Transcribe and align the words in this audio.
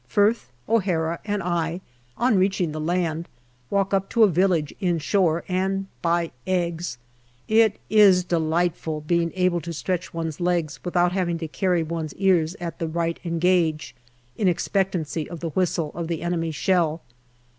Firth, 0.07 0.51
O'Hara, 0.67 1.19
and 1.25 1.43
I, 1.43 1.79
on 2.17 2.35
reaching 2.35 2.71
the 2.71 2.81
land, 2.81 3.29
walk 3.69 3.93
up 3.93 4.09
to 4.09 4.23
a 4.23 4.27
village 4.27 4.73
inshore 4.79 5.43
and 5.47 5.85
buy 6.01 6.31
eggs. 6.47 6.97
It 7.47 7.77
is 7.87 8.23
delightful 8.23 9.01
being 9.01 9.31
able 9.35 9.61
to 9.61 9.71
stretch 9.71 10.11
one's 10.11 10.39
legs 10.41 10.79
with 10.83 10.95
out 10.97 11.11
having 11.11 11.37
to 11.37 11.47
carry 11.47 11.83
one's 11.83 12.15
ears 12.15 12.55
at 12.59 12.79
the" 12.79 12.87
right 12.97 13.19
engage" 13.23 13.95
in 14.39 14.47
expectancy 14.47 15.29
of 15.29 15.39
the 15.39 15.51
whistle 15.51 15.91
of 15.93 16.07
the 16.07 16.23
enemy 16.23 16.49
shell. 16.49 17.03